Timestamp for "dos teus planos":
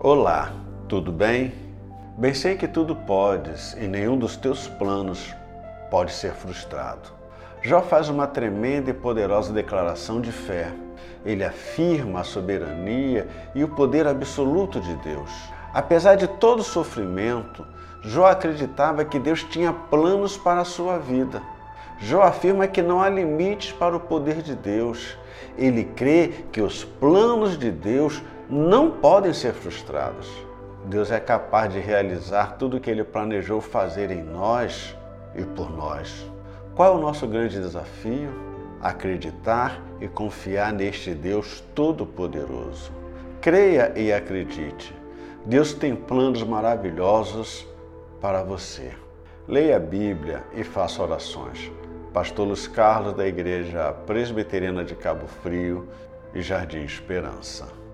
4.16-5.34